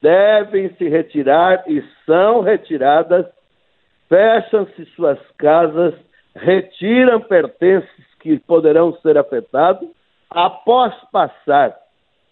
devem 0.00 0.74
se 0.76 0.88
retirar 0.88 1.62
e 1.66 1.84
são 2.06 2.40
retiradas, 2.40 3.26
fecham-se 4.08 4.86
suas 4.96 5.18
casas, 5.36 5.94
retiram 6.34 7.20
pertences 7.20 7.90
que 8.20 8.38
poderão 8.38 8.96
ser 9.00 9.18
afetados, 9.18 9.86
após 10.30 10.94
passar, 11.10 11.76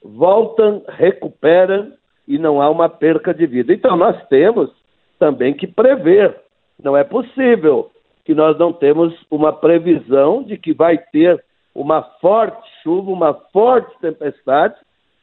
voltam, 0.03 0.83
recuperam 0.89 1.93
e 2.27 2.39
não 2.39 2.63
há 2.63 2.71
uma 2.71 2.89
perca 2.89 3.35
de 3.35 3.47
vida. 3.47 3.75
Então 3.75 3.97
nós 3.97 4.17
temos 4.29 4.71
também 5.19 5.53
que 5.53 5.67
prever. 5.67 6.35
Não 6.83 6.97
é 6.97 7.05
possível 7.05 7.91
que 8.25 8.35
nós 8.35 8.57
não 8.59 8.73
temos 8.73 9.15
uma 9.31 9.53
previsão 9.53 10.43
de 10.43 10.57
que 10.57 10.73
vai 10.73 10.97
ter 10.97 11.45
uma 11.75 12.03
forte 12.21 12.67
chuva, 12.83 13.11
uma 13.11 13.35
forte 13.53 13.95
tempestade 14.01 14.77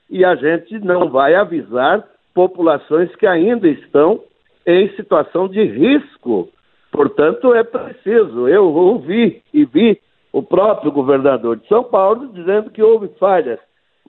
e 0.10 0.24
a 0.24 0.36
gente 0.36 0.80
não 0.80 1.10
vai 1.10 1.36
avisar 1.36 2.04
populações 2.34 3.14
que 3.16 3.28
ainda 3.28 3.68
estão 3.68 4.22
em 4.66 4.90
situação 4.96 5.48
de 5.48 5.64
risco. 5.64 6.50
Portanto, 6.92 7.54
é 7.54 7.64
preciso. 7.64 8.48
Eu 8.48 8.74
ouvi 8.74 9.42
e 9.54 9.66
vi 9.66 10.00
o 10.32 10.42
próprio 10.42 10.92
governador 10.92 11.58
de 11.58 11.68
São 11.68 11.84
Paulo 11.84 12.28
dizendo 12.34 12.70
que 12.70 12.82
houve 12.82 13.08
falhas. 13.20 13.60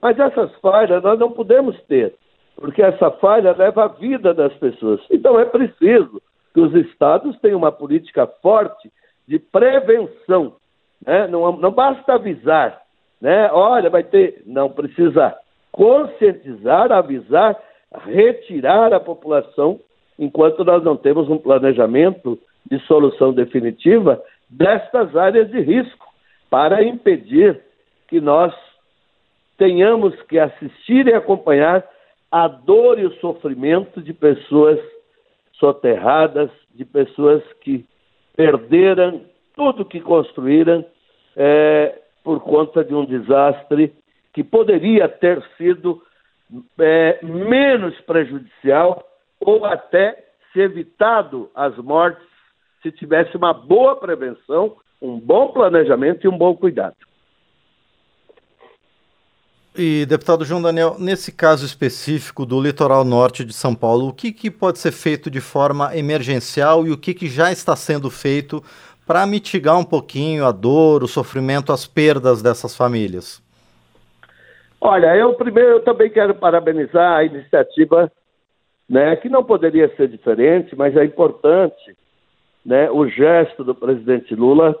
Mas 0.01 0.17
essas 0.19 0.53
falhas 0.59 1.03
nós 1.03 1.19
não 1.19 1.31
podemos 1.31 1.79
ter 1.83 2.13
porque 2.59 2.81
essa 2.81 3.09
falha 3.11 3.55
leva 3.57 3.85
a 3.85 3.87
vida 3.87 4.33
das 4.33 4.53
pessoas. 4.55 4.99
Então 5.09 5.39
é 5.39 5.45
preciso 5.45 6.21
que 6.53 6.59
os 6.59 6.73
estados 6.75 7.39
tenham 7.39 7.57
uma 7.57 7.71
política 7.71 8.27
forte 8.41 8.91
de 9.27 9.39
prevenção. 9.39 10.55
Né? 11.05 11.27
Não, 11.27 11.55
não 11.57 11.71
basta 11.71 12.13
avisar, 12.13 12.81
né? 13.21 13.49
olha, 13.51 13.89
vai 13.89 14.03
ter. 14.03 14.43
Não, 14.45 14.69
precisa 14.69 15.35
conscientizar, 15.71 16.91
avisar, 16.91 17.57
retirar 18.05 18.93
a 18.93 18.99
população, 18.99 19.79
enquanto 20.17 20.63
nós 20.63 20.83
não 20.83 20.95
temos 20.95 21.29
um 21.29 21.37
planejamento 21.37 22.37
de 22.69 22.79
solução 22.85 23.33
definitiva 23.33 24.21
destas 24.49 25.15
áreas 25.15 25.49
de 25.49 25.59
risco, 25.59 26.07
para 26.49 26.83
impedir 26.83 27.61
que 28.07 28.19
nós 28.19 28.53
tenhamos 29.57 30.19
que 30.23 30.39
assistir 30.39 31.07
e 31.07 31.13
acompanhar 31.13 31.87
a 32.31 32.47
dor 32.47 32.97
e 32.99 33.05
o 33.05 33.13
sofrimento 33.19 34.01
de 34.01 34.13
pessoas 34.13 34.79
soterradas, 35.53 36.49
de 36.73 36.85
pessoas 36.85 37.43
que 37.61 37.85
perderam 38.35 39.21
tudo 39.55 39.85
que 39.85 39.99
construíram 39.99 40.85
é, 41.35 41.99
por 42.23 42.39
conta 42.39 42.83
de 42.83 42.95
um 42.95 43.05
desastre 43.05 43.93
que 44.39 44.43
poderia 44.45 45.09
ter 45.09 45.43
sido 45.57 46.01
é, 46.79 47.19
menos 47.21 47.93
prejudicial 48.01 49.05
ou 49.37 49.65
até 49.65 50.27
se 50.53 50.61
evitado 50.61 51.51
as 51.53 51.75
mortes 51.75 52.23
se 52.81 52.89
tivesse 52.89 53.35
uma 53.35 53.53
boa 53.53 53.97
prevenção, 53.97 54.77
um 55.01 55.19
bom 55.19 55.49
planejamento 55.49 56.23
e 56.23 56.29
um 56.29 56.37
bom 56.37 56.55
cuidado. 56.55 56.95
E, 59.75 60.05
deputado 60.05 60.45
João 60.45 60.61
Daniel, 60.61 60.95
nesse 60.97 61.33
caso 61.33 61.65
específico 61.65 62.45
do 62.45 62.61
litoral 62.61 63.03
norte 63.03 63.43
de 63.43 63.51
São 63.51 63.75
Paulo, 63.75 64.07
o 64.07 64.13
que, 64.13 64.31
que 64.31 64.49
pode 64.49 64.79
ser 64.79 64.93
feito 64.93 65.29
de 65.29 65.41
forma 65.41 65.97
emergencial 65.97 66.87
e 66.87 66.91
o 66.91 66.97
que, 66.97 67.13
que 67.13 67.27
já 67.27 67.51
está 67.51 67.75
sendo 67.75 68.09
feito 68.09 68.63
para 69.05 69.27
mitigar 69.27 69.77
um 69.77 69.83
pouquinho 69.83 70.45
a 70.45 70.53
dor, 70.53 71.03
o 71.03 71.09
sofrimento, 71.09 71.73
as 71.73 71.85
perdas 71.85 72.41
dessas 72.41 72.73
famílias? 72.73 73.48
Olha, 74.81 75.15
eu 75.15 75.33
primeiro 75.33 75.71
eu 75.71 75.83
também 75.83 76.09
quero 76.09 76.35
parabenizar 76.35 77.17
a 77.17 77.23
iniciativa, 77.23 78.11
né, 78.89 79.15
que 79.17 79.27
não 79.27 79.43
poderia 79.43 79.93
ser 79.95 80.07
diferente, 80.07 80.75
mas 80.75 80.95
é 80.95 81.03
importante, 81.03 81.95
né, 82.65 82.89
o 82.89 83.07
gesto 83.07 83.63
do 83.63 83.75
presidente 83.75 84.33
Lula 84.33 84.75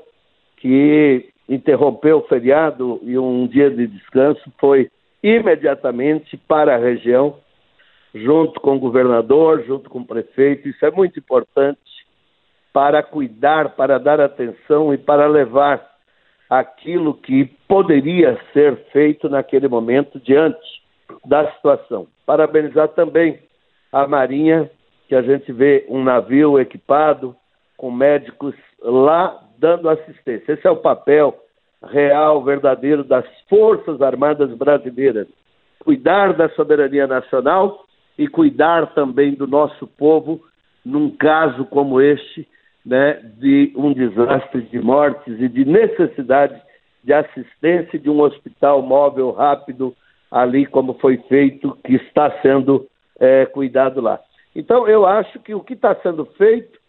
que 0.57 1.29
interrompeu 1.47 2.19
o 2.19 2.27
feriado 2.27 2.99
e 3.03 3.17
um 3.17 3.47
dia 3.47 3.69
de 3.69 3.87
descanso, 3.87 4.41
foi 4.59 4.89
imediatamente 5.21 6.37
para 6.37 6.75
a 6.75 6.79
região, 6.79 7.37
junto 8.13 8.59
com 8.59 8.75
o 8.75 8.79
governador, 8.79 9.63
junto 9.65 9.89
com 9.89 9.99
o 9.99 10.05
prefeito. 10.05 10.69
Isso 10.69 10.85
é 10.85 10.91
muito 10.91 11.19
importante 11.19 11.79
para 12.71 13.01
cuidar, 13.01 13.75
para 13.75 13.97
dar 13.97 14.21
atenção 14.21 14.93
e 14.93 14.97
para 14.97 15.27
levar 15.27 15.88
aquilo 16.49 17.13
que 17.13 17.45
poderia 17.67 18.39
ser 18.53 18.75
feito 18.91 19.29
naquele 19.29 19.67
momento 19.67 20.19
diante 20.19 20.59
da 21.25 21.51
situação. 21.51 22.07
Parabenizar 22.25 22.87
também 22.89 23.39
a 23.91 24.07
Marinha, 24.07 24.69
que 25.07 25.15
a 25.15 25.21
gente 25.21 25.51
vê 25.51 25.85
um 25.89 26.03
navio 26.03 26.59
equipado 26.59 27.35
com 27.77 27.91
médicos 27.91 28.55
lá 28.81 29.43
dando 29.57 29.89
assistência. 29.89 30.53
Esse 30.53 30.67
é 30.67 30.71
o 30.71 30.77
papel 30.77 31.35
real, 31.83 32.43
verdadeiro 32.43 33.03
das 33.03 33.25
Forças 33.47 34.01
Armadas 34.01 34.51
Brasileiras. 34.55 35.27
Cuidar 35.79 36.33
da 36.33 36.49
soberania 36.49 37.07
nacional 37.07 37.85
e 38.17 38.27
cuidar 38.27 38.93
também 38.93 39.33
do 39.33 39.47
nosso 39.47 39.87
povo 39.87 40.41
num 40.83 41.09
caso 41.11 41.65
como 41.65 42.01
este, 42.01 42.47
né, 42.89 43.21
de 43.37 43.71
um 43.75 43.93
desastre 43.93 44.63
de 44.63 44.79
mortes 44.79 45.39
e 45.39 45.47
de 45.47 45.63
necessidade 45.63 46.59
de 47.03 47.13
assistência 47.13 47.99
de 47.99 48.09
um 48.09 48.19
hospital 48.19 48.81
móvel 48.81 49.29
rápido 49.29 49.95
ali 50.31 50.65
como 50.65 50.95
foi 50.95 51.17
feito, 51.29 51.77
que 51.85 51.93
está 51.93 52.31
sendo 52.41 52.87
é, 53.19 53.45
cuidado 53.45 54.01
lá. 54.01 54.19
Então 54.55 54.87
eu 54.87 55.05
acho 55.05 55.39
que 55.39 55.53
o 55.53 55.59
que 55.59 55.73
está 55.73 55.93
sendo 56.01 56.25
feito 56.35 56.79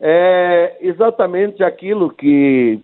é 0.00 0.78
exatamente 0.80 1.62
aquilo 1.62 2.08
que 2.08 2.80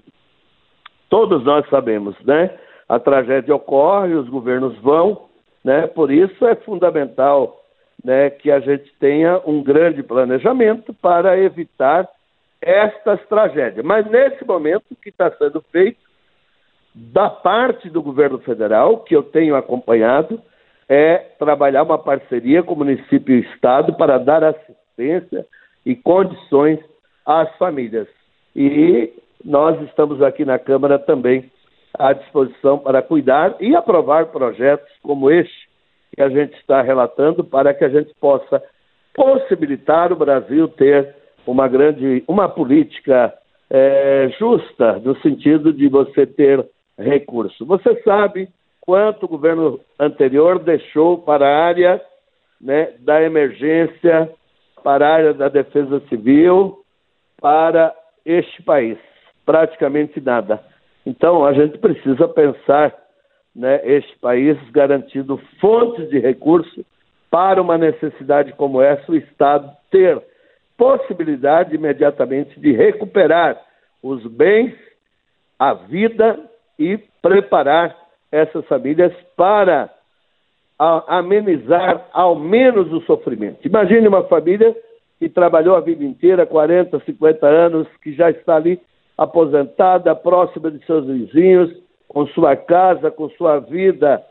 todos 1.09 1.43
nós 1.45 1.67
sabemos, 1.71 2.15
né? 2.27 2.51
A 2.87 2.99
tragédia 2.99 3.55
ocorre, 3.55 4.13
os 4.13 4.29
governos 4.29 4.77
vão, 4.81 5.23
né? 5.65 5.87
Por 5.87 6.13
isso 6.13 6.47
é 6.47 6.55
fundamental, 6.57 7.59
né, 8.05 8.29
que 8.29 8.51
a 8.51 8.61
gente 8.61 8.93
tenha 9.01 9.41
um 9.47 9.63
grande 9.63 10.03
planejamento 10.03 10.93
para 10.93 11.39
evitar 11.39 12.07
estas 12.61 13.21
tragédias. 13.27 13.85
Mas 13.85 14.07
nesse 14.07 14.45
momento 14.45 14.85
o 14.91 14.97
que 14.97 15.11
está 15.11 15.31
sendo 15.33 15.61
feito 15.73 15.99
da 16.95 17.29
parte 17.29 17.91
do 17.91 18.03
governo 18.03 18.39
federal, 18.39 19.01
que 19.01 19.15
eu 19.15 19.23
tenho 19.23 19.55
acompanhado, 19.55 20.41
é 20.89 21.19
trabalhar 21.39 21.83
uma 21.83 21.99
parceria 21.99 22.63
com 22.63 22.75
o 22.75 22.79
município 22.79 23.35
e 23.35 23.41
o 23.41 23.53
estado 23.53 23.95
para 23.95 24.19
dar 24.19 24.43
assistência 24.43 25.47
e 25.85 25.95
condições 25.95 26.79
às 27.25 27.55
famílias. 27.57 28.09
E 28.55 29.13
nós 29.45 29.81
estamos 29.83 30.23
aqui 30.23 30.45
na 30.45 30.59
Câmara 30.59 30.99
também 30.99 31.51
à 31.99 32.13
disposição 32.13 32.79
para 32.79 33.03
cuidar 33.03 33.57
e 33.61 33.75
aprovar 33.75 34.27
projetos 34.27 34.91
como 35.03 35.31
este 35.31 35.69
que 36.15 36.23
a 36.23 36.29
gente 36.29 36.55
está 36.57 36.81
relatando 36.83 37.45
para 37.45 37.75
que 37.75 37.85
a 37.85 37.89
gente 37.89 38.15
possa 38.21 38.63
possibilitar 39.15 40.13
o 40.13 40.17
Brasil 40.17 40.69
ter 40.69 41.16
uma 41.47 41.69
grande, 41.69 42.25
uma 42.27 42.49
política 42.49 43.33
é, 43.71 44.29
justa 44.39 44.99
no 44.99 45.17
sentido 45.21 45.73
de 45.73 45.89
você 45.89 46.27
ter 46.27 46.65
recurso. 46.99 47.65
Você 47.67 48.01
sabe 48.03 48.49
quanto 48.81 49.25
o 49.25 49.29
governo 49.29 49.81
anterior 49.99 50.59
deixou 50.59 51.19
para 51.19 51.47
a 51.47 51.67
área 51.67 52.01
né, 52.61 52.93
da 53.01 53.23
emergência, 53.23 54.31
para 54.83 55.07
a 55.07 55.13
área 55.13 55.35
da 55.35 55.49
defesa 55.49 56.01
civil, 56.09 56.79
para 57.41 57.95
este 58.25 58.63
país. 58.63 58.99
Praticamente 59.45 60.21
nada. 60.21 60.61
Então, 61.05 61.45
a 61.45 61.53
gente 61.53 61.79
precisa 61.79 62.27
pensar 62.29 62.95
né, 63.55 63.81
este 63.85 64.17
país 64.19 64.59
garantindo 64.71 65.41
fontes 65.61 66.09
de 66.11 66.19
recurso 66.19 66.85
para 67.31 67.61
uma 67.61 67.77
necessidade 67.77 68.53
como 68.53 68.81
essa, 68.81 69.11
o 69.11 69.17
Estado 69.17 69.71
ter 69.91 70.21
possibilidade 70.77 71.75
imediatamente 71.75 72.59
de 72.61 72.73
recuperar 72.73 73.61
os 74.03 74.25
bens, 74.27 74.75
a 75.59 75.75
vida 75.75 76.39
e 76.79 76.99
preparar 77.23 77.97
essas 78.31 78.65
famílias 78.67 79.13
para 79.37 79.91
amenizar 80.79 82.07
ao 82.13 82.37
menos 82.37 82.93
o 82.93 83.01
sofrimento. 83.03 83.67
Imagine 83.67 84.07
uma 84.09 84.25
família 84.25 84.77
que 85.19 85.29
trabalhou 85.29 85.75
a 85.75 85.81
vida 85.81 86.05
inteira, 86.05 86.45
40, 86.45 87.01
50 87.01 87.47
anos, 87.47 87.89
que 88.03 88.13
já 88.13 88.31
está 88.31 88.57
ali 88.57 88.79
aposentada, 89.17 90.15
próxima 90.15 90.71
de 90.71 90.85
seus 90.85 91.07
vizinhos, 91.07 91.75
com 92.07 92.27
sua 92.29 92.55
casa, 92.55 93.11
com 93.11 93.31
sua 93.31 93.59
vida 93.59 94.23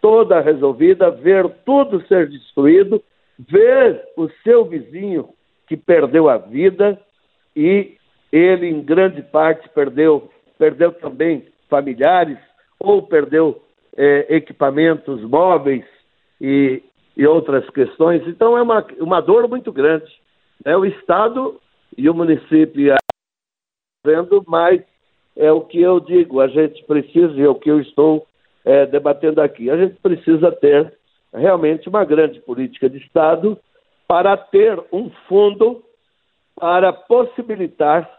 toda 0.00 0.40
resolvida, 0.40 1.10
ver 1.10 1.48
tudo 1.64 2.04
ser 2.06 2.28
destruído, 2.28 3.02
ver 3.38 4.02
o 4.16 4.28
seu 4.42 4.64
vizinho 4.64 5.28
que 5.70 5.76
perdeu 5.76 6.28
a 6.28 6.36
vida 6.36 7.00
e 7.54 7.96
ele, 8.32 8.66
em 8.66 8.82
grande 8.82 9.22
parte, 9.22 9.68
perdeu, 9.68 10.28
perdeu 10.58 10.90
também 10.90 11.46
familiares 11.68 12.38
ou 12.80 13.06
perdeu 13.06 13.62
é, 13.96 14.34
equipamentos 14.34 15.22
móveis 15.22 15.84
e, 16.40 16.82
e 17.16 17.24
outras 17.24 17.70
questões. 17.70 18.26
Então, 18.26 18.58
é 18.58 18.62
uma, 18.62 18.84
uma 18.98 19.20
dor 19.20 19.46
muito 19.48 19.70
grande. 19.70 20.10
Né? 20.64 20.76
O 20.76 20.84
Estado 20.84 21.60
e 21.96 22.10
o 22.10 22.14
município 22.14 22.96
vendo, 24.04 24.42
mas 24.48 24.82
é 25.36 25.52
o 25.52 25.60
que 25.60 25.80
eu 25.80 26.00
digo, 26.00 26.40
a 26.40 26.48
gente 26.48 26.82
precisa, 26.82 27.32
e 27.34 27.42
é 27.42 27.48
o 27.48 27.54
que 27.54 27.70
eu 27.70 27.80
estou 27.80 28.26
é, 28.64 28.86
debatendo 28.86 29.40
aqui, 29.40 29.70
a 29.70 29.76
gente 29.76 29.94
precisa 30.00 30.50
ter 30.50 30.92
realmente 31.32 31.88
uma 31.88 32.04
grande 32.04 32.40
política 32.40 32.90
de 32.90 32.98
Estado 32.98 33.56
para 34.10 34.36
ter 34.36 34.76
um 34.92 35.08
fundo 35.28 35.84
para 36.56 36.92
possibilitar, 36.92 38.10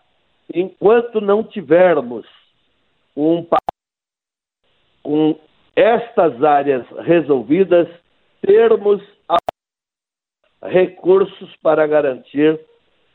enquanto 0.56 1.20
não 1.20 1.44
tivermos 1.44 2.26
um 3.14 3.46
com 5.04 5.38
estas 5.76 6.42
áreas 6.42 6.88
resolvidas, 7.00 7.90
termos 8.42 9.04
recursos 10.64 11.54
para 11.58 11.86
garantir 11.86 12.58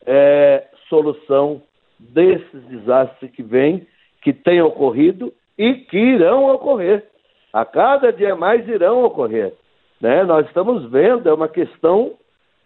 é, 0.05 0.69
solução 0.87 1.63
desses 1.97 2.63
desastres 2.67 3.31
que 3.31 3.41
vêm, 3.41 3.87
que 4.21 4.31
têm 4.31 4.61
ocorrido 4.61 5.33
e 5.57 5.73
que 5.73 5.97
irão 5.97 6.53
ocorrer. 6.53 7.09
A 7.51 7.65
cada 7.65 8.13
dia 8.13 8.35
mais 8.35 8.67
irão 8.67 9.03
ocorrer. 9.03 9.51
Né? 9.99 10.23
Nós 10.25 10.45
estamos 10.45 10.87
vendo, 10.91 11.27
é 11.27 11.33
uma 11.33 11.49
questão 11.49 12.15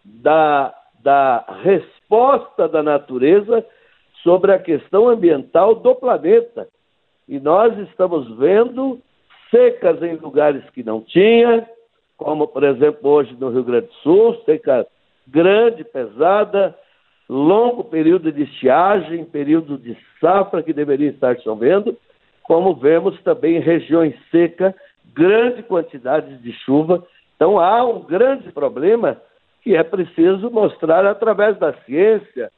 da, 0.04 0.74
da 1.02 1.44
resposta 1.62 2.68
da 2.68 2.82
natureza 2.82 3.64
sobre 4.22 4.52
a 4.52 4.58
questão 4.58 5.08
ambiental 5.08 5.74
do 5.74 5.94
planeta. 5.94 6.68
E 7.28 7.38
nós 7.38 7.76
estamos 7.88 8.36
vendo 8.36 9.00
secas 9.50 10.02
em 10.02 10.16
lugares 10.16 10.68
que 10.70 10.82
não 10.82 11.00
tinha, 11.00 11.68
como 12.16 12.48
por 12.48 12.64
exemplo 12.64 13.10
hoje 13.10 13.36
no 13.38 13.50
Rio 13.50 13.64
Grande 13.64 13.86
do 13.86 13.94
Sul, 13.94 14.42
seca 14.44 14.86
grande, 15.26 15.84
pesada, 15.84 16.76
longo 17.28 17.84
período 17.84 18.32
de 18.32 18.42
estiagem, 18.42 19.24
período 19.24 19.78
de 19.78 19.96
safra 20.20 20.62
que 20.62 20.72
deveria 20.72 21.10
estar 21.10 21.38
chovendo, 21.40 21.96
como 22.42 22.74
vemos 22.74 23.20
também 23.22 23.56
em 23.56 23.60
regiões 23.60 24.14
secas, 24.30 24.74
grande 25.14 25.62
quantidade 25.62 26.36
de 26.38 26.52
chuva. 26.64 27.04
Então 27.36 27.58
há 27.58 27.84
um 27.84 28.00
grande 28.00 28.50
problema 28.52 29.20
que 29.62 29.76
é 29.76 29.82
preciso 29.82 30.50
mostrar 30.50 31.06
através 31.06 31.56
da 31.58 31.72
ciência, 31.84 32.50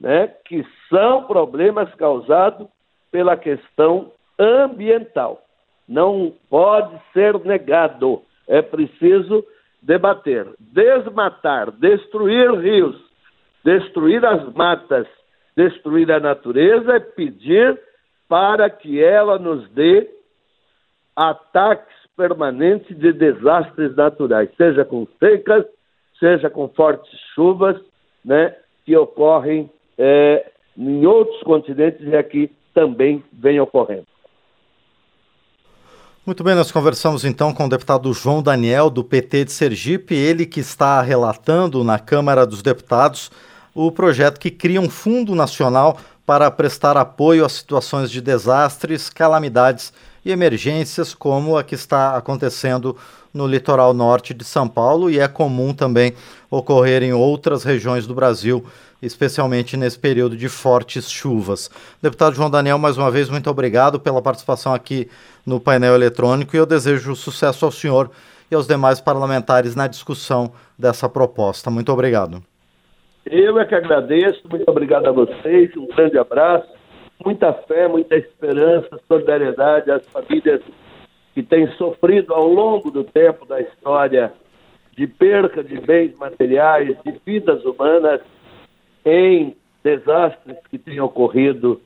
né, 0.00 0.28
que 0.44 0.64
são 0.88 1.24
problemas 1.24 1.92
causados 1.94 2.68
pela 3.10 3.36
questão 3.36 4.12
ambiental. 4.38 5.42
Não 5.88 6.32
pode 6.48 6.96
ser 7.12 7.38
negado. 7.44 8.22
É 8.48 8.62
preciso 8.62 9.44
debater, 9.82 10.46
desmatar, 10.58 11.70
destruir 11.72 12.50
rios, 12.60 12.96
destruir 13.64 14.24
as 14.24 14.52
matas, 14.54 15.06
destruir 15.56 16.10
a 16.10 16.20
natureza 16.20 16.96
e 16.96 17.00
pedir 17.00 17.78
para 18.28 18.70
que 18.70 19.02
ela 19.02 19.38
nos 19.38 19.68
dê 19.70 20.08
ataques 21.14 21.94
permanentes 22.16 22.96
de 22.96 23.12
desastres 23.12 23.94
naturais, 23.94 24.50
seja 24.56 24.84
com 24.84 25.06
secas, 25.18 25.66
seja 26.22 26.48
com 26.48 26.68
fortes 26.68 27.10
chuvas, 27.34 27.76
né, 28.24 28.54
que 28.86 28.96
ocorrem 28.96 29.68
é, 29.98 30.52
em 30.78 31.04
outros 31.04 31.42
continentes 31.42 32.06
e 32.06 32.14
aqui 32.14 32.48
também 32.72 33.24
vem 33.32 33.58
ocorrendo. 33.58 34.06
Muito 36.24 36.44
bem, 36.44 36.54
nós 36.54 36.70
conversamos 36.70 37.24
então 37.24 37.52
com 37.52 37.66
o 37.66 37.68
deputado 37.68 38.12
João 38.12 38.40
Daniel, 38.40 38.88
do 38.88 39.02
PT 39.02 39.46
de 39.46 39.52
Sergipe, 39.52 40.14
ele 40.14 40.46
que 40.46 40.60
está 40.60 41.02
relatando 41.02 41.82
na 41.82 41.98
Câmara 41.98 42.46
dos 42.46 42.62
Deputados 42.62 43.28
o 43.74 43.90
projeto 43.90 44.38
que 44.38 44.50
cria 44.50 44.80
um 44.80 44.88
Fundo 44.88 45.34
Nacional 45.34 45.98
para 46.24 46.48
prestar 46.52 46.96
apoio 46.96 47.44
às 47.44 47.54
situações 47.54 48.08
de 48.08 48.20
desastres, 48.20 49.10
calamidades 49.10 49.92
e 50.24 50.30
emergências, 50.30 51.14
como 51.14 51.56
a 51.56 51.64
que 51.64 51.74
está 51.74 52.16
acontecendo 52.16 52.96
no 53.32 53.46
litoral 53.46 53.94
norte 53.94 54.34
de 54.34 54.44
São 54.44 54.68
Paulo 54.68 55.10
e 55.10 55.18
é 55.18 55.26
comum 55.26 55.72
também 55.72 56.14
ocorrer 56.50 57.02
em 57.02 57.12
outras 57.12 57.64
regiões 57.64 58.06
do 58.06 58.14
Brasil, 58.14 58.64
especialmente 59.00 59.76
nesse 59.76 59.98
período 59.98 60.36
de 60.36 60.48
fortes 60.48 61.10
chuvas. 61.10 61.70
Deputado 62.00 62.34
João 62.34 62.50
Daniel, 62.50 62.78
mais 62.78 62.98
uma 62.98 63.10
vez, 63.10 63.28
muito 63.28 63.48
obrigado 63.48 63.98
pela 63.98 64.22
participação 64.22 64.74
aqui 64.74 65.08
no 65.46 65.58
painel 65.58 65.94
eletrônico 65.94 66.54
e 66.54 66.58
eu 66.58 66.66
desejo 66.66 67.16
sucesso 67.16 67.64
ao 67.64 67.72
senhor 67.72 68.10
e 68.50 68.54
aos 68.54 68.66
demais 68.66 69.00
parlamentares 69.00 69.74
na 69.74 69.86
discussão 69.86 70.52
dessa 70.78 71.08
proposta. 71.08 71.70
Muito 71.70 71.90
obrigado. 71.90 72.42
Eu 73.24 73.58
é 73.58 73.64
que 73.64 73.74
agradeço, 73.74 74.42
muito 74.50 74.68
obrigado 74.68 75.06
a 75.06 75.12
vocês, 75.12 75.70
um 75.76 75.86
grande 75.86 76.18
abraço, 76.18 76.68
muita 77.24 77.52
fé, 77.52 77.88
muita 77.88 78.16
esperança, 78.16 79.00
solidariedade 79.08 79.90
às 79.90 80.06
famílias 80.06 80.60
que 81.34 81.42
têm 81.42 81.66
sofrido 81.72 82.34
ao 82.34 82.46
longo 82.46 82.90
do 82.90 83.04
tempo 83.04 83.46
da 83.46 83.60
história 83.60 84.32
de 84.96 85.06
perca 85.06 85.64
de 85.64 85.80
bens 85.80 86.14
materiais, 86.18 86.96
de 87.04 87.20
vidas 87.24 87.64
humanas 87.64 88.20
em 89.04 89.56
desastres 89.82 90.58
que 90.70 90.78
têm 90.78 91.00
ocorrido, 91.00 91.80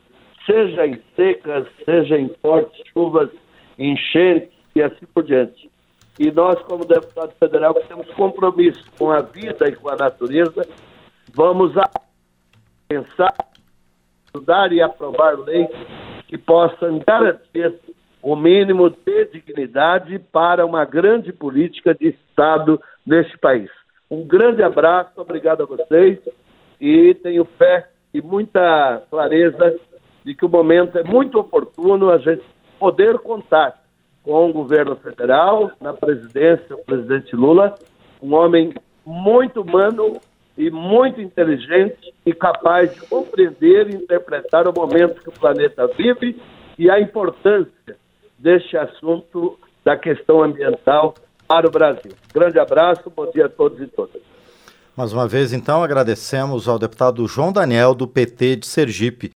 seja 0.45 0.87
em 0.87 1.01
secas, 1.15 1.67
seja 1.85 2.19
em 2.19 2.29
fortes 2.43 2.83
chuvas, 2.93 3.31
enchentes 3.79 4.51
e 4.75 4.83
assim 4.83 5.07
por 5.15 5.23
diante. 5.23 5.71
E 6.19 6.31
nós, 6.31 6.61
como 6.63 6.85
deputado 6.85 7.33
federal, 7.39 7.75
que 7.75 7.89
temos 7.89 8.09
compromisso 8.15 8.85
com 8.99 9.11
a 9.11 9.21
vida 9.21 9.69
e 9.69 9.77
com 9.77 9.89
a 9.91 9.97
natureza, 9.97 10.67
vamos 11.35 11.73
pensar, 12.89 13.35
estudar 14.37 14.73
e 14.73 14.83
aprovar 14.83 15.39
leis 15.39 15.69
que 16.29 16.37
possam 16.37 17.01
garantir 17.07 17.75
o 18.23 18.37
mínimo 18.37 18.91
de 18.91 19.25
dignidade 19.27 20.19
para 20.19 20.67
uma 20.67 20.85
grande 20.85 21.33
política 21.33 21.95
de 21.95 22.09
Estado 22.09 22.81
neste 23.07 23.39
país. 23.39 23.71
Um 24.11 24.27
grande 24.27 24.63
abraço, 24.63 25.13
obrigado 25.17 25.63
a 25.63 25.67
vocês 25.67 26.19
e 26.81 27.15
tenho 27.15 27.45
fé 27.45 27.89
e 28.13 28.21
muita 28.21 29.03
clareza 29.11 29.79
de 30.25 30.35
que 30.35 30.45
o 30.45 30.49
momento 30.49 30.99
é 30.99 31.05
muito 31.05 31.39
oportuno 31.39 32.11
a 32.11 32.19
gente 32.19 32.43
poder 32.79 33.19
contar 33.19 33.81
com 34.23 34.51
o 34.51 34.53
governo 34.53 34.97
federal, 34.97 35.71
na 35.81 35.93
presidência, 35.93 36.75
o 36.75 36.85
presidente 36.85 37.35
Lula, 37.37 37.77
um 38.21 38.35
homem 38.35 38.75
muito 39.05 39.63
humano 39.63 40.21
e 40.57 40.71
muito 40.71 41.21
inteligente 41.21 42.15
e 42.25 42.33
capaz 42.33 42.95
de 42.95 43.01
compreender 43.03 43.91
e 43.91 43.97
interpretar 43.97 44.67
o 44.67 44.73
momento 44.73 45.21
que 45.21 45.29
o 45.29 45.33
planeta 45.33 45.87
vive 45.89 46.41
e 46.79 46.91
a 46.91 47.01
importância 47.01 47.97
deste 48.39 48.77
assunto 48.77 49.59
da 49.85 49.97
questão 49.97 50.43
ambiental 50.43 51.15
para 51.47 51.67
o 51.67 51.71
Brasil. 51.71 52.13
Grande 52.33 52.59
abraço, 52.59 53.11
bom 53.15 53.31
dia 53.31 53.47
a 53.47 53.49
todos 53.49 53.81
e 53.81 53.87
todas. 53.87 54.21
Mais 54.97 55.13
uma 55.13 55.29
vez, 55.29 55.53
então, 55.53 55.85
agradecemos 55.85 56.67
ao 56.67 56.79
deputado 56.79 57.27
João 57.29 57.53
Daniel, 57.53 57.95
do 57.95 58.09
PT 58.09 58.57
de 58.57 58.67
Sergipe. 58.67 59.25